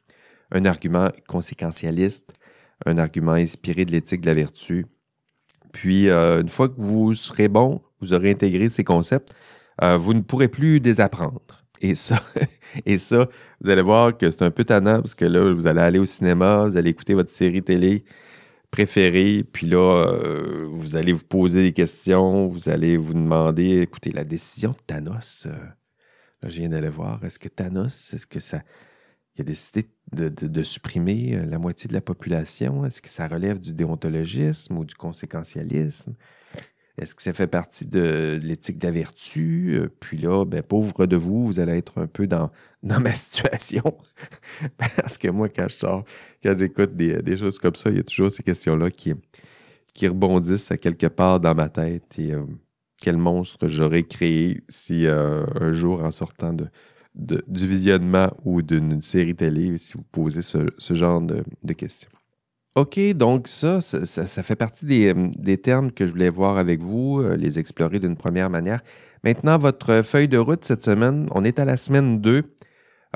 [0.50, 2.32] un argument conséquentialiste,
[2.86, 4.86] un argument inspiré de l'éthique de la vertu.
[5.72, 9.32] Puis, euh, une fois que vous serez bon, vous aurez intégré ces concepts,
[9.82, 11.64] euh, vous ne pourrez plus désapprendre.
[11.80, 12.22] Et ça,
[12.86, 13.28] et ça,
[13.60, 16.06] vous allez voir que c'est un peu tannant parce que là, vous allez aller au
[16.06, 18.04] cinéma, vous allez écouter votre série télé,
[18.70, 19.44] préféré.
[19.50, 24.24] Puis là, euh, vous allez vous poser des questions, vous allez vous demander, écoutez, la
[24.24, 25.46] décision de Thanos,
[26.44, 28.62] je viens d'aller voir, est-ce que Thanos, est-ce que ça.
[29.36, 32.84] Il a décidé de, supprimer euh, la moitié de la population?
[32.84, 36.14] Est-ce que ça relève du déontologisme ou du conséquentialisme?
[36.98, 39.80] Est-ce que ça fait partie de l'éthique de la vertu?
[40.00, 42.50] Puis là, ben, pauvre de vous, vous allez être un peu dans,
[42.82, 43.96] dans ma situation.
[44.76, 46.04] Parce que moi, quand je sors,
[46.42, 49.14] quand j'écoute des, choses comme ça, il y a toujours ces questions-là qui,
[49.94, 52.18] qui rebondissent à quelque part dans ma tête.
[52.18, 52.44] Et euh,
[53.02, 56.54] quel monstre j'aurais créé si euh, un jour, en sortant
[57.14, 62.08] du visionnement ou d'une série télé, si vous posez ce, genre de, questions.
[62.74, 67.20] OK, donc ça, ça, fait partie des, des, termes que je voulais voir avec vous,
[67.20, 68.80] euh, les explorer d'une première manière.
[69.24, 72.42] Maintenant, votre feuille de route cette semaine, on est à la semaine 2.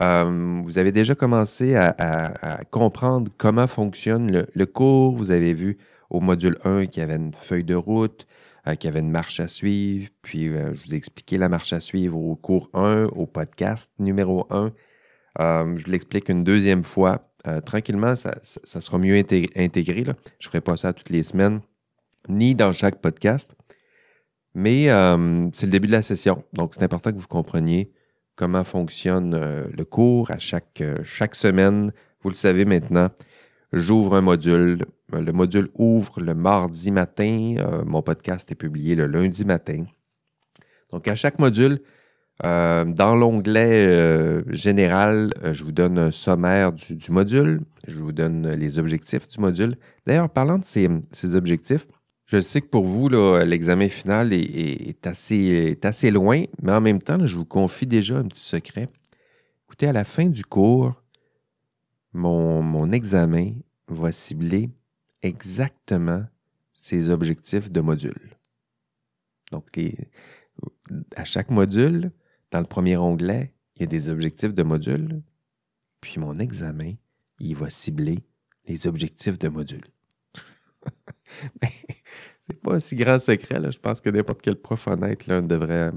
[0.02, 5.16] Euh, vous avez déjà commencé à, comprendre comment fonctionne le, cours.
[5.16, 5.78] Vous avez vu
[6.10, 9.10] au module 1 qu'il y avait une feuille de route, euh, qu'il y avait une
[9.10, 10.08] marche à suivre.
[10.22, 13.90] Puis, euh, je vous ai expliqué la marche à suivre au cours 1, au podcast
[13.98, 14.72] numéro 1.
[15.38, 17.30] je l'explique une deuxième fois.
[17.64, 20.04] tranquillement, ça, sera mieux intégré.
[20.04, 21.60] Je ne ferai pas ça toutes les semaines,
[22.28, 23.54] ni dans chaque podcast.
[24.54, 24.86] Mais
[25.52, 26.42] c'est le début de la session.
[26.54, 27.92] Donc, c'est important que vous compreniez
[28.36, 31.92] comment fonctionne euh, le cours à euh, chaque semaine.
[32.22, 33.08] Vous le savez maintenant,
[33.78, 34.84] j'ouvre un module.
[35.12, 37.54] Le module ouvre le mardi matin.
[37.86, 39.84] mon podcast est publié le lundi matin.
[40.92, 41.80] Donc, à chaque module,
[42.42, 47.60] dans l'onglet général, je vous donne un sommaire du, module.
[47.86, 49.76] Je vous donne les objectifs du module.
[50.06, 51.86] D'ailleurs, parlant de ces, objectifs,
[52.26, 57.36] je sais que pour vous, l'examen final est, assez, loin, mais en même temps, je
[57.36, 58.88] vous confie déjà un petit secret.
[59.66, 61.02] Écoutez, à la fin du cours,
[62.12, 63.52] mon examen
[63.88, 64.70] va cibler
[65.22, 66.24] exactement
[66.74, 68.36] ces objectifs de module.
[69.52, 69.78] Donc,
[71.14, 72.10] à chaque module,
[72.50, 75.22] dans le premier onglet, il y a des objectifs de module.
[76.00, 76.94] Puis mon examen,
[77.40, 78.18] il va cibler
[78.66, 79.84] les objectifs de module.
[82.40, 83.60] c'est pas un si grand secret.
[83.70, 85.92] Je pense que n'importe quel prof honnête devrait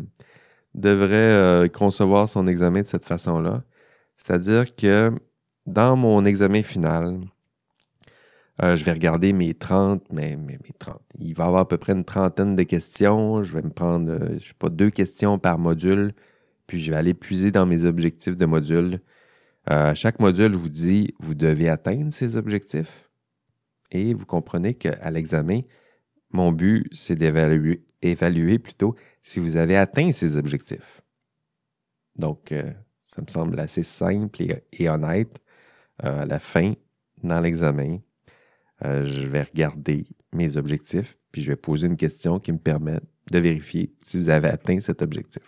[0.75, 3.63] euh, concevoir son examen de cette façon-là.
[4.17, 5.13] C'est-à-dire que
[5.65, 7.21] dans mon examen final,
[8.61, 11.01] euh, je vais regarder mes 30, mais, mes 30.
[11.17, 13.41] Il va y avoir à peu près une trentaine de questions.
[13.41, 16.13] Je vais me prendre, euh, je sais pas, deux questions par module,
[16.67, 18.99] puis je vais aller puiser dans mes objectifs de module.
[19.71, 23.09] Euh, chaque module, je vous dis, vous devez atteindre ces objectifs.
[23.91, 25.61] Et vous comprenez qu'à l'examen,
[26.31, 31.01] mon but, c'est d'évaluer évaluer plutôt si vous avez atteint ces objectifs.
[32.15, 32.53] Donc,
[33.07, 34.41] ça me semble assez simple
[34.71, 35.37] et honnête.
[35.97, 36.73] à la fin,
[37.23, 37.99] dans l'examen,
[38.85, 42.99] euh, je vais regarder mes objectifs, puis je vais poser une question qui me permet
[43.31, 45.43] de vérifier si vous avez atteint cet objectif.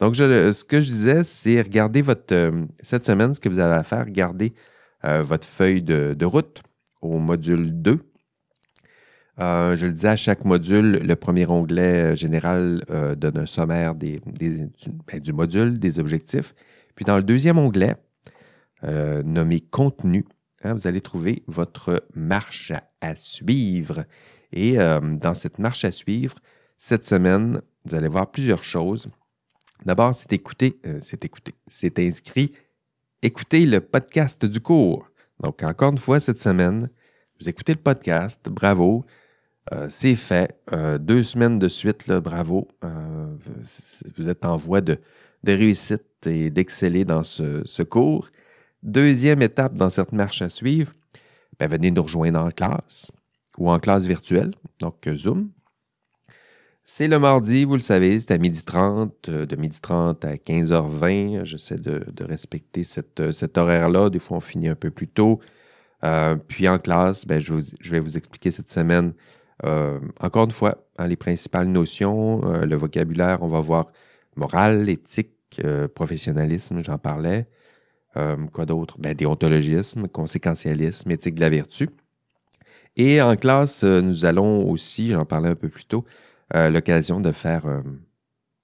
[0.00, 3.74] Donc, ce que je disais, c'est regarder votre, euh, cette semaine, ce que vous avez
[3.74, 4.54] à faire, regardez
[5.04, 6.62] euh, votre feuille de, route
[7.00, 7.98] au module 2.
[9.38, 12.82] je le disais, à chaque module, le premier onglet général
[13.16, 14.18] donne un sommaire ben,
[15.20, 16.54] du module, des objectifs.
[16.96, 17.94] Puis dans le deuxième onglet,
[18.82, 20.24] nommé Contenu,
[20.62, 24.04] Hein, vous allez trouver votre marche à, suivre.
[24.52, 26.36] Et euh, dans cette marche à suivre,
[26.78, 29.08] cette semaine, vous allez voir plusieurs choses.
[29.84, 32.52] D'abord, c'est écouter, euh, c'est écouter, c'est inscrit,
[33.22, 35.08] écouter le podcast du cours.
[35.40, 36.88] Donc, encore une fois, cette semaine,
[37.40, 39.04] vous écoutez le podcast, bravo.
[39.72, 40.60] Euh, c'est fait.
[40.98, 42.66] deux semaines de suite, bravo.
[44.16, 44.98] vous êtes en voie de,
[45.46, 48.28] réussite et d'exceller dans ce cours.
[48.82, 50.92] Deuxième étape dans cette marche à suivre,
[51.58, 53.10] ben, venez nous rejoindre en classe
[53.58, 55.50] ou en classe virtuelle, donc euh, Zoom.
[56.84, 61.44] C'est le mardi, vous le savez, c'est à 12h30, euh, de 12h30 à 15h20.
[61.44, 62.82] J'essaie de, respecter
[63.18, 64.10] euh, cet horaire-là.
[64.10, 65.40] Des fois, on finit un peu plus tôt.
[66.46, 67.54] puis en classe, ben, je,
[67.90, 69.12] vais vous expliquer cette semaine,
[70.20, 73.88] encore une fois, hein, les principales notions, le vocabulaire, on va voir
[74.36, 75.60] morale, éthique,
[75.96, 77.48] professionnalisme, j'en parlais.
[78.18, 78.96] Euh, quoi d'autre?
[78.98, 81.88] Ben, déontologisme, conséquentialisme, éthique de la vertu.
[82.96, 86.04] Et en classe, euh, nous allons aussi, j'en parlais un peu plus tôt,
[86.56, 87.64] euh, l'occasion de faire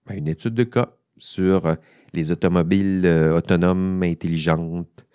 [0.06, 1.76] ben, une étude de cas sur
[2.12, 5.06] les automobiles autonomes intelligentes,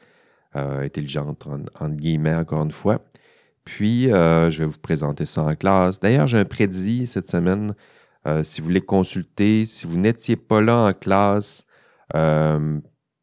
[0.54, 3.02] intelligentes entre guillemets encore une fois.
[3.66, 6.00] Puis, je vais vous présenter ça en classe.
[6.00, 7.74] D'ailleurs, j'ai un prédit cette semaine.
[8.44, 11.66] si vous voulez consulter, si vous n'étiez pas là en classe,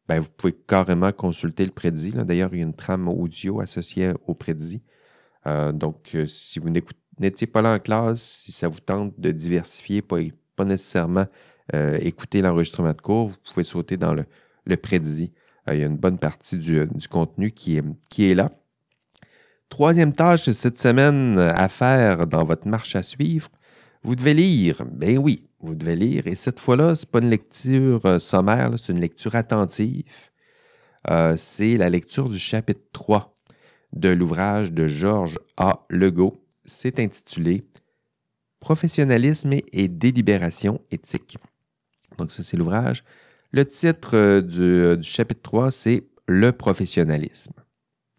[0.07, 2.11] ben, vous pouvez carrément consulter le prédit.
[2.11, 4.81] D'ailleurs, il y a une trame audio associée au prédit.
[5.45, 6.69] Euh, donc, euh, si vous
[7.19, 10.19] n'étiez pas là en classe, si ça vous tente de diversifier, pas,
[10.65, 11.25] nécessairement
[11.75, 14.25] euh, écouter l'enregistrement de cours, vous pouvez sauter dans le,
[14.65, 15.33] le prédit.
[15.67, 18.51] il y a une bonne partie du, contenu qui est, qui est là.
[19.69, 23.49] Troisième tâche cette semaine à faire dans votre marche à suivre,
[24.07, 24.85] vous devez lire.
[24.89, 26.27] Ben oui, vous devez lire.
[26.27, 30.05] Et cette fois-là, ce n'est pas une lecture euh, sommaire, c'est une lecture attentive.
[31.09, 33.37] Euh, c'est la lecture du chapitre 3
[33.91, 35.85] de l'ouvrage de Georges A.
[35.89, 36.37] Legault.
[36.63, 37.65] C'est intitulé
[38.61, 41.37] Professionnalisme et délibération éthique.
[42.17, 43.03] Donc, ça, c'est l'ouvrage.
[43.51, 47.53] Le titre euh, du, du chapitre 3, c'est Le professionnalisme.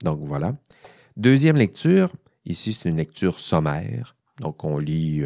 [0.04, 0.54] Donc, voilà.
[1.16, 2.12] Deuxième lecture,
[2.44, 4.16] ici, c'est une lecture sommaire.
[4.38, 5.24] Donc, on lit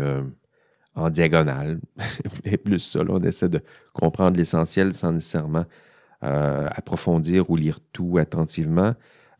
[0.94, 1.80] en diagonale.
[2.44, 3.60] Et plus ça, on essaie de
[3.92, 5.64] comprendre l'essentiel sans nécessairement
[6.24, 8.94] euh, approfondir ou lire tout attentivement.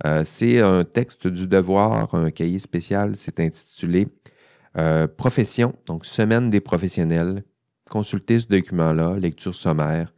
[0.05, 4.09] Euh, c'est un texte du devoir, un cahier spécial, c'est intitulé
[4.79, 7.45] euh, Profession, donc Semaine des professionnels.
[7.89, 10.13] Consultez ce document-là, lecture sommaire.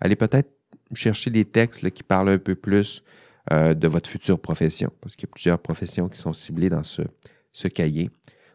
[0.00, 0.50] Allez peut-être
[0.92, 3.02] chercher des textes qui parlent un peu plus
[3.50, 7.68] de votre future profession, parce qu'il y a plusieurs professions qui sont ciblées dans ce
[7.68, 8.10] cahier.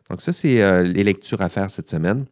[0.10, 2.26] Donc, ça, c'est euh, les lectures à faire cette semaine.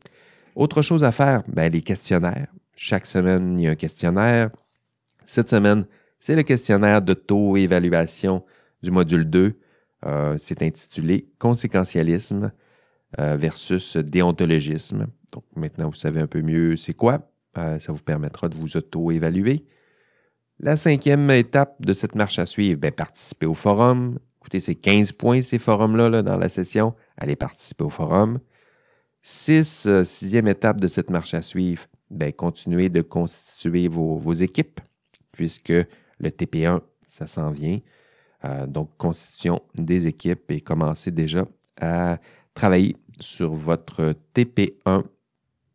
[0.55, 2.47] Autre chose à faire, ben, les questionnaires.
[2.75, 4.49] Chaque semaine, il y a un questionnaire.
[5.25, 5.85] Cette semaine,
[6.19, 8.43] c'est le questionnaire de taux évaluation
[8.81, 9.59] du module 2.
[10.37, 12.51] c'est intitulé Conséquentialisme
[13.17, 15.07] versus déontologisme.
[15.31, 17.17] Donc maintenant, vous savez un peu mieux c'est quoi.
[17.55, 19.65] ça vous permettra de vous auto-évaluer.
[20.59, 24.17] La cinquième étape de cette marche à suivre, ben, participer au forum.
[24.47, 26.95] Écoutez, c'est 15 points ces forums-là dans la session.
[27.17, 28.39] Allez participer au forum.
[29.21, 34.79] Six, euh, sixième étape de cette marche à suivre, ben, continuez de constituer vos, équipes,
[35.33, 37.79] puisque le TP1, ça s'en vient.
[38.45, 41.43] Euh, donc, constitution des équipes et commencez déjà
[41.81, 42.17] à
[42.53, 45.03] travailler sur votre TP1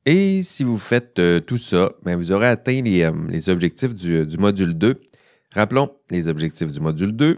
[0.04, 4.36] et si vous faites euh, tout ça, ben, vous aurez atteint les, euh, objectifs du,
[4.36, 5.00] module 2.
[5.52, 7.36] Rappelons les objectifs du module 2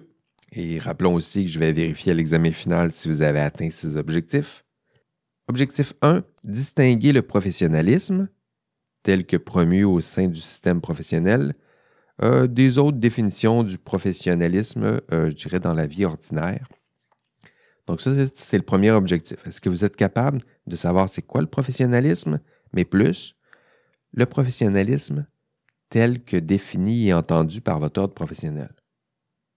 [0.54, 3.96] et rappelons aussi que je vais vérifier à l'examen final si vous avez atteint ces
[3.96, 4.64] objectifs.
[5.48, 8.28] Objectif 1, distinguer le professionnalisme
[9.02, 11.54] tel que promu au sein du système professionnel
[12.22, 16.68] euh, des autres définitions du professionnalisme, je dirais, dans la vie ordinaire.
[17.86, 19.46] Donc ça, c'est le premier objectif.
[19.46, 22.40] Est-ce que vous êtes capable de savoir c'est quoi le professionnalisme?
[22.74, 23.36] mais plus
[24.12, 25.26] le professionnalisme
[25.88, 28.72] tel que défini et entendu par votre ordre professionnel.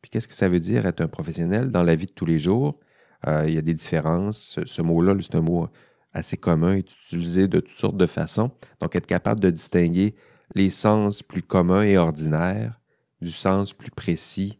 [0.09, 2.79] Qu'est-ce que ça veut dire être un professionnel dans la vie de tous les jours?
[3.27, 4.59] Euh, il y a des différences.
[4.65, 5.67] Ce, mot-là, c'est un mot
[6.13, 8.51] assez commun, utilisé de toutes sortes de façons.
[8.79, 10.15] Donc, être capable de distinguer
[10.55, 12.79] les sens plus communs et ordinaires
[13.21, 14.59] du sens plus précis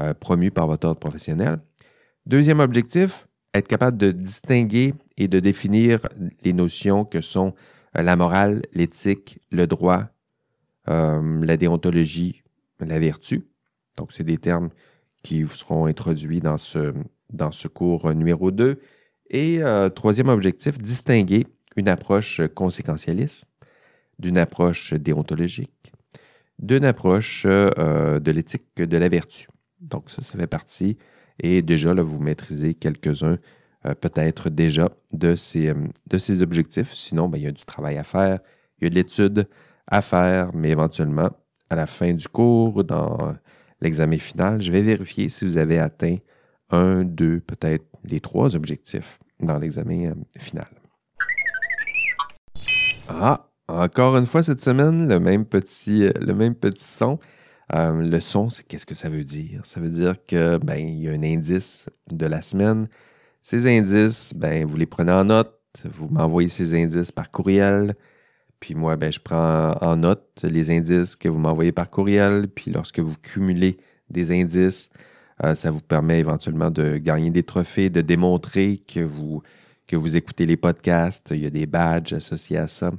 [0.00, 1.58] euh, promu par votre ordre professionnel.
[2.26, 6.00] Deuxième objectif, être capable de distinguer et de définir
[6.42, 7.54] les notions que sont
[7.96, 10.04] euh, la morale, l'éthique, le droit,
[10.86, 12.42] la déontologie,
[12.78, 13.46] la vertu.
[13.96, 14.70] Donc, c'est des termes
[15.22, 16.92] qui vous seront introduits dans ce,
[17.32, 18.80] dans ce cours numéro 2.
[19.30, 23.46] Et euh, troisième objectif, distinguer une approche conséquentialiste
[24.18, 25.92] d'une approche déontologique,
[26.60, 29.48] d'une approche de l'éthique de la vertu.
[29.80, 30.96] Donc, ça, ça fait partie.
[31.40, 33.38] Et déjà, là, vous maîtrisez quelques-uns
[33.86, 35.74] euh, peut-être déjà de ces, euh,
[36.06, 36.92] de ces objectifs.
[36.94, 38.38] Sinon, ben, il y a du travail à faire,
[38.78, 39.46] il y a de l'étude
[39.86, 41.30] à faire, mais éventuellement,
[41.68, 43.34] à la fin du cours, dans
[43.84, 46.16] l'examen final, je vais vérifier si vous avez atteint
[46.70, 50.68] un, deux, peut-être les trois objectifs dans l'examen euh, final.
[53.08, 57.18] Ah, encore une fois cette semaine, le même petit, le même petit son.
[57.72, 59.60] le son, c'est qu'est-ce que ça veut dire?
[59.64, 62.88] Ça veut dire que ben, il y a un indice de la semaine
[63.44, 67.94] ces indices, ben, vous les prenez en note, vous m'envoyez ces indices par courriel,
[68.64, 72.70] puis moi, ben, je prends en note les indices que vous m'envoyez par courriel, puis
[72.70, 73.76] lorsque vous cumulez
[74.08, 74.88] des indices,
[75.44, 79.42] euh, ça vous permet éventuellement de gagner des trophées, de démontrer que vous,
[79.86, 81.28] que vous écoutez les podcasts.
[81.30, 82.90] Il y a des badges associés à ça.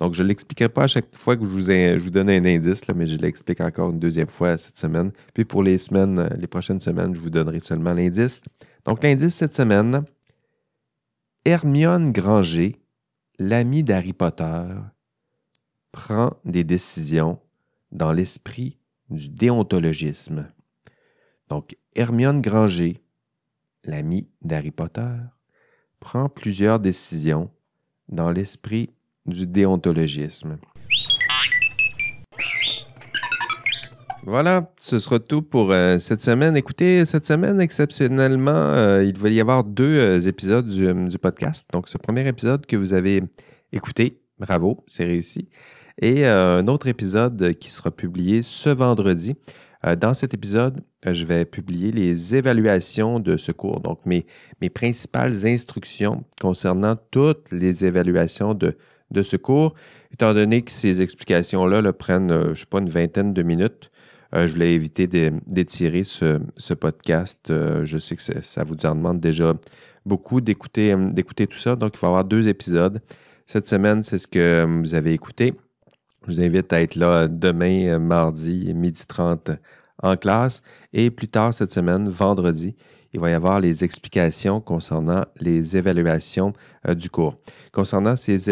[0.00, 2.44] Donc, je ne l'expliquerai pas à chaque fois que je vous, je vous donne un
[2.44, 5.12] indice, mais je l'explique encore une deuxième fois cette semaine.
[5.32, 8.42] Puis pour les semaines, les prochaines semaines, je vous donnerai seulement l'indice.
[8.84, 10.02] Donc, l'indice cette semaine,
[11.46, 12.79] Hermione Granger,
[13.40, 14.66] l'ami d'Harry Potter,
[15.92, 17.40] prend des décisions
[17.90, 18.76] dans l'esprit
[19.08, 20.52] du déontologisme.
[21.48, 23.02] Donc, Hermione Granger,
[23.84, 25.16] l'ami d'Harry Potter,
[26.00, 27.50] prend plusieurs décisions
[28.10, 28.90] dans l'esprit
[29.24, 30.58] du déontologisme.
[34.26, 36.54] Voilà, ce sera tout pour euh, cette semaine.
[36.54, 41.66] Écoutez, cette semaine, exceptionnellement, euh, il va y avoir deux euh, épisodes du, podcast.
[41.72, 43.22] Donc, ce premier épisode que vous avez
[43.72, 45.48] écouté, bravo, c'est réussi.
[46.02, 49.36] Et un autre épisode qui sera publié ce vendredi.
[49.98, 54.24] dans cet épisode, je vais publier les évaluations de ce cours, donc mes,
[54.62, 58.78] mes principales instructions concernant toutes les évaluations de,
[59.10, 59.74] de ce cours,
[60.12, 63.90] étant donné que ces explications-là prennent, je ne sais pas, une vingtaine de minutes.
[64.34, 67.50] Euh, je voulais éviter d'étirer ce, podcast.
[67.50, 69.54] Euh, je sais que ça vous en demande déjà
[70.06, 71.76] beaucoup euh, d'écouter tout ça.
[71.76, 73.00] Donc, il va y avoir deux épisodes.
[73.46, 75.54] Cette semaine, c'est ce que vous avez écouté.
[76.22, 79.50] Je vous invite à être là demain, mardi, midi 30
[80.02, 80.62] en classe.
[80.92, 82.76] Et plus tard cette semaine, vendredi,
[83.12, 86.52] il va y avoir les explications concernant les évaluations
[86.88, 87.36] euh, du cours.
[87.72, 88.50] Concernant ces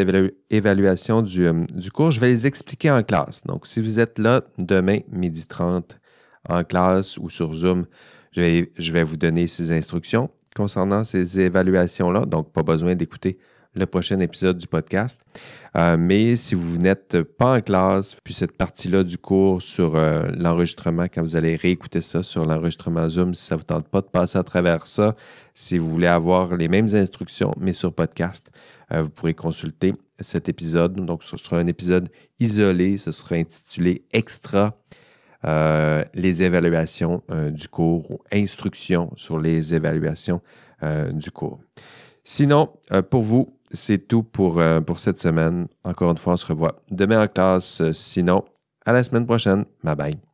[0.51, 3.43] évaluations euh, du, cours, je vais les expliquer en classe.
[3.45, 5.99] Donc, si vous êtes là demain, midi 30,
[6.49, 7.87] en classe ou sur Zoom,
[8.33, 12.25] je vais, je vais vous donner ces instructions concernant ces évaluations-là.
[12.27, 13.39] Donc, pas besoin d'écouter
[13.79, 15.21] le prochain épisode du podcast.
[15.77, 20.29] Euh, mais si vous n'êtes pas en classe, puis cette partie-là du cours sur euh,
[20.37, 24.01] l'enregistrement, quand vous allez réécouter ça sur l'enregistrement Zoom, si ça ne vous tente pas
[24.01, 25.15] de passer à travers ça,
[25.55, 28.51] si vous voulez avoir les mêmes instructions, mais sur podcast,
[28.93, 30.95] euh, vous pourrez consulter cet épisode.
[30.95, 32.09] Donc, ce sera un épisode
[32.41, 34.77] isolé, ce sera intitulé Extra.
[36.15, 37.23] les évaluations
[37.53, 40.41] du cours ou instructions sur les évaluations
[41.13, 41.61] du cours.
[42.25, 42.71] Sinon,
[43.11, 45.69] pour vous, c'est tout pour, pour cette semaine.
[45.85, 47.83] Encore une fois, on se revoit demain en classe.
[47.93, 48.45] Sinon,
[48.85, 49.65] à la semaine prochaine.
[49.83, 50.28] Bye bye.